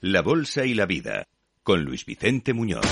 [0.00, 1.26] La Bolsa y la Vida,
[1.64, 2.86] con Luis Vicente Muñoz.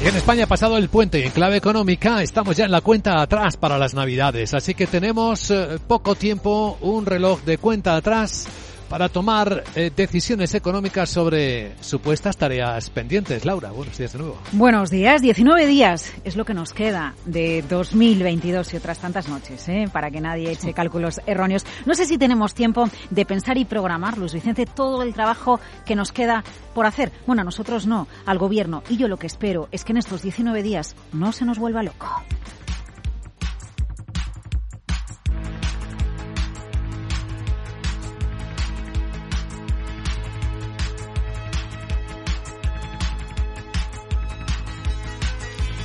[0.00, 2.22] Y en España ha pasado el puente y en clave económica.
[2.22, 6.78] Estamos ya en la cuenta atrás para las navidades, así que tenemos eh, poco tiempo,
[6.80, 8.46] un reloj de cuenta atrás
[8.92, 13.46] para tomar eh, decisiones económicas sobre supuestas tareas pendientes.
[13.46, 14.38] Laura, buenos días de nuevo.
[14.52, 19.66] Buenos días, 19 días es lo que nos queda de 2022 y otras tantas noches,
[19.70, 19.88] ¿eh?
[19.90, 21.64] para que nadie eche cálculos erróneos.
[21.86, 25.96] No sé si tenemos tiempo de pensar y programar, Luis Vicente, todo el trabajo que
[25.96, 27.12] nos queda por hacer.
[27.26, 28.82] Bueno, a nosotros no, al gobierno.
[28.90, 31.82] Y yo lo que espero es que en estos 19 días no se nos vuelva
[31.82, 32.22] loco.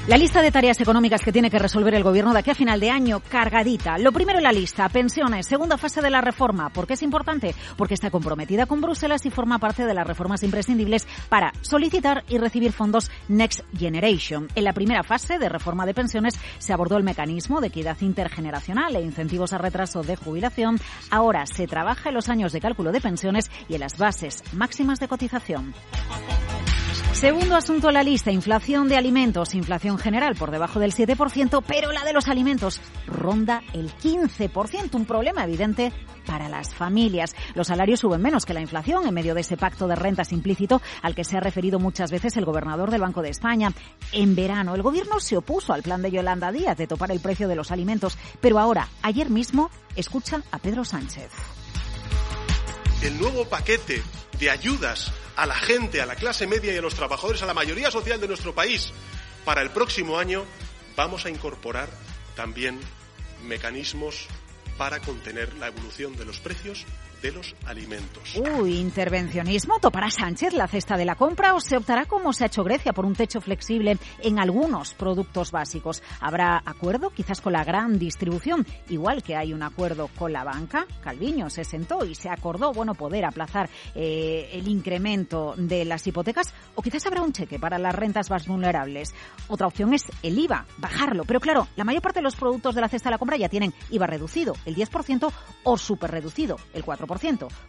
[0.07, 2.79] La lista de tareas económicas que tiene que resolver el gobierno de aquí a final
[2.79, 3.97] de año, cargadita.
[3.97, 6.69] Lo primero en la lista, pensiones, segunda fase de la reforma.
[6.69, 7.53] ¿Por qué es importante?
[7.75, 12.37] Porque está comprometida con Bruselas y forma parte de las reformas imprescindibles para solicitar y
[12.37, 14.47] recibir fondos Next Generation.
[14.55, 18.95] En la primera fase de reforma de pensiones se abordó el mecanismo de equidad intergeneracional
[18.95, 20.79] e incentivos a retraso de jubilación.
[21.11, 25.01] Ahora se trabaja en los años de cálculo de pensiones y en las bases máximas
[25.01, 25.73] de cotización.
[27.19, 31.91] Segundo asunto en la lista, inflación de alimentos, inflación general por debajo del 7%, pero
[31.91, 35.91] la de los alimentos ronda el 15%, un problema evidente
[36.27, 37.35] para las familias.
[37.55, 40.79] Los salarios suben menos que la inflación en medio de ese pacto de rentas implícito
[41.01, 43.73] al que se ha referido muchas veces el gobernador del Banco de España.
[44.11, 47.47] En verano, el gobierno se opuso al plan de Yolanda Díaz de topar el precio
[47.47, 51.31] de los alimentos, pero ahora, ayer mismo, escucha a Pedro Sánchez.
[53.07, 54.03] El nuevo paquete
[54.37, 57.53] de ayudas a la gente, a la clase media y a los trabajadores, a la
[57.53, 58.91] mayoría social de nuestro país,
[59.45, 60.43] para el próximo año
[60.97, 61.87] vamos a incorporar
[62.35, 62.81] también
[63.45, 64.27] mecanismos
[64.77, 66.83] para contener la evolución de los precios
[67.21, 68.35] de los alimentos.
[68.35, 69.79] Uy, intervencionismo.
[69.79, 72.93] ¿Topará Sánchez la cesta de la compra o se optará como se ha hecho Grecia
[72.93, 76.03] por un techo flexible en algunos productos básicos?
[76.19, 78.65] ¿Habrá acuerdo quizás con la gran distribución?
[78.89, 80.85] Igual que hay un acuerdo con la banca.
[81.01, 86.53] Calviño se sentó y se acordó, bueno, poder aplazar eh, el incremento de las hipotecas
[86.75, 89.13] o quizás habrá un cheque para las rentas más vulnerables.
[89.47, 91.23] Otra opción es el IVA, bajarlo.
[91.25, 93.49] Pero claro, la mayor parte de los productos de la cesta de la compra ya
[93.49, 95.31] tienen IVA reducido, el 10%
[95.63, 97.06] o súper reducido, el 4%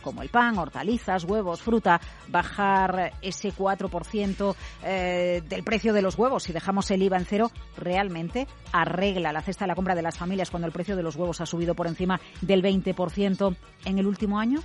[0.03, 6.43] como el pan, hortalizas, huevos, fruta, bajar ese 4% eh, del precio de los huevos
[6.43, 10.19] si dejamos el IVA en cero, realmente arregla la cesta de la compra de las
[10.19, 14.07] familias cuando el precio de los huevos ha subido por encima del 20% en el
[14.07, 14.61] último año?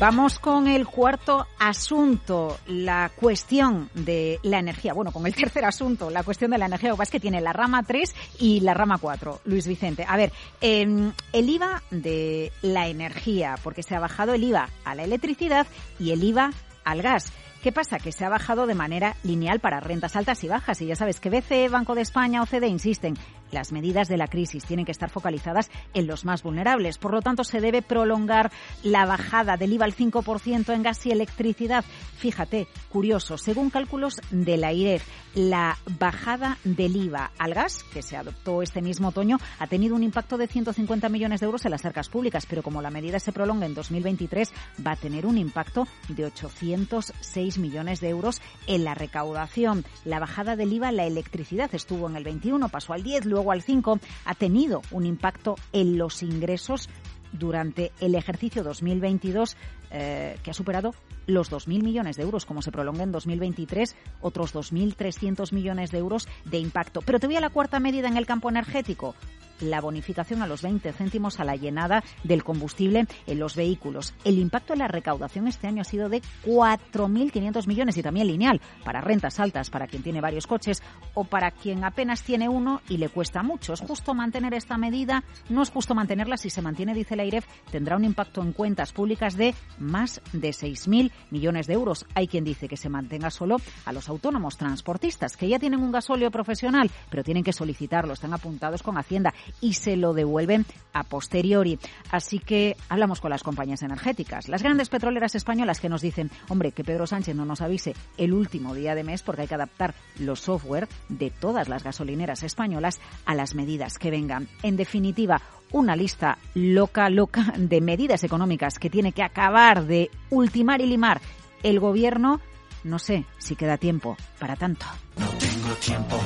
[0.00, 4.94] Vamos con el cuarto asunto, la cuestión de la energía.
[4.94, 6.90] Bueno, con el tercer asunto, la cuestión de la energía.
[6.90, 10.04] Lo que pasa es que tiene la rama 3 y la rama 4, Luis Vicente.
[10.08, 14.94] A ver, em, el IVA de la energía, porque se ha bajado el IVA a
[14.94, 15.66] la electricidad
[15.98, 16.52] y el IVA
[16.84, 17.32] al gas.
[17.62, 17.98] ¿Qué pasa?
[17.98, 20.80] Que se ha bajado de manera lineal para rentas altas y bajas.
[20.80, 23.18] Y ya sabes que BCE, Banco de España, OCDE insisten,
[23.50, 26.98] las medidas de la crisis tienen que estar focalizadas en los más vulnerables.
[26.98, 28.50] Por lo tanto, se debe prolongar
[28.82, 31.84] la bajada del IVA al 5% en gas y electricidad.
[32.16, 35.04] Fíjate, curioso, según cálculos de la IREF,
[35.34, 40.02] la bajada del IVA al gas, que se adoptó este mismo otoño, ha tenido un
[40.02, 43.32] impacto de 150 millones de euros en las arcas públicas, pero como la medida se
[43.32, 44.52] prolonga en 2023,
[44.84, 49.84] va a tener un impacto de 806 millones de euros en la recaudación.
[50.04, 53.52] La bajada del IVA en la electricidad estuvo en el 21, pasó al 10, luego
[53.52, 56.88] al 5, ha tenido un impacto en los ingresos
[57.30, 59.56] durante el ejercicio 2022
[59.92, 60.92] eh, que ha superado
[61.26, 62.44] los 2.000 millones de euros.
[62.44, 67.00] Como se prolonga en 2023, otros 2.300 millones de euros de impacto.
[67.00, 69.14] Pero te voy a la cuarta medida en el campo energético
[69.60, 74.14] la bonificación a los 20 céntimos a la llenada del combustible en los vehículos.
[74.24, 78.60] El impacto en la recaudación este año ha sido de 4.500 millones y también lineal
[78.84, 80.82] para rentas altas, para quien tiene varios coches
[81.14, 83.72] o para quien apenas tiene uno y le cuesta mucho.
[83.72, 85.24] ¿Es justo mantener esta medida?
[85.48, 86.36] No es justo mantenerla.
[86.36, 90.50] Si se mantiene, dice la IREF, tendrá un impacto en cuentas públicas de más de
[90.50, 92.06] 6.000 millones de euros.
[92.14, 95.92] Hay quien dice que se mantenga solo a los autónomos transportistas, que ya tienen un
[95.92, 101.04] gasóleo profesional, pero tienen que solicitarlo, están apuntados con Hacienda y se lo devuelven a
[101.04, 101.78] posteriori.
[102.10, 106.72] Así que hablamos con las compañías energéticas, las grandes petroleras españolas que nos dicen, hombre,
[106.72, 109.94] que Pedro Sánchez no nos avise el último día de mes porque hay que adaptar
[110.18, 114.48] los software de todas las gasolineras españolas a las medidas que vengan.
[114.62, 115.40] En definitiva,
[115.72, 121.20] una lista loca, loca de medidas económicas que tiene que acabar de ultimar y limar
[121.62, 122.40] el gobierno.
[122.84, 124.86] No sé si queda tiempo para tanto.
[125.16, 126.20] No tengo tiempo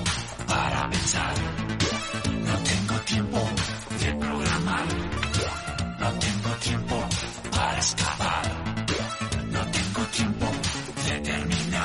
[0.46, 1.71] para pensar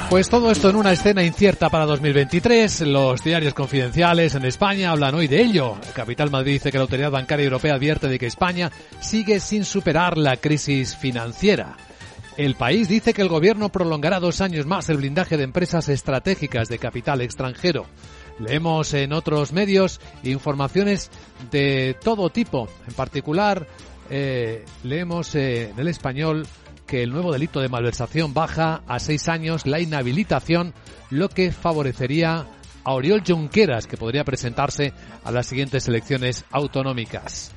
[0.09, 2.81] Pues todo esto en una escena incierta para 2023.
[2.87, 5.75] Los diarios confidenciales en España hablan hoy de ello.
[5.93, 8.71] Capital Madrid dice que la Autoridad Bancaria Europea advierte de que España
[9.01, 11.75] sigue sin superar la crisis financiera.
[12.37, 16.69] El país dice que el gobierno prolongará dos años más el blindaje de empresas estratégicas
[16.69, 17.85] de capital extranjero.
[18.39, 21.11] Leemos en otros medios informaciones
[21.51, 22.69] de todo tipo.
[22.87, 23.67] En particular,
[24.09, 26.47] eh, leemos eh, en el español
[26.87, 30.73] que el nuevo delito de malversación baja a seis años la inhabilitación,
[31.11, 32.45] lo que favorecería
[32.83, 34.93] a Oriol Junqueras, que podría presentarse
[35.23, 37.51] a las siguientes elecciones autonómicas.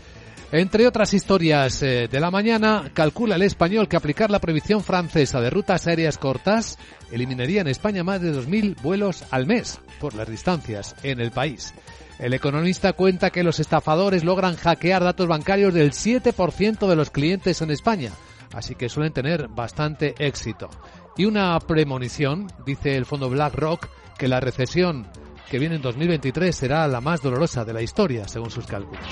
[0.52, 5.40] Entre otras historias eh, de la mañana, calcula el español que aplicar la prohibición francesa
[5.40, 6.76] de rutas aéreas cortas
[7.12, 11.72] eliminaría en España más de 2.000 vuelos al mes por las distancias en el país.
[12.18, 17.62] El economista cuenta que los estafadores logran hackear datos bancarios del 7% de los clientes
[17.62, 18.10] en España,
[18.52, 20.68] así que suelen tener bastante éxito.
[21.16, 23.88] Y una premonición, dice el fondo BlackRock,
[24.18, 25.06] que la recesión
[25.50, 29.04] que viene en 2023 será la más dolorosa de la historia, según sus cálculos.